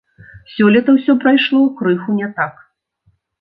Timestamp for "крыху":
1.83-2.17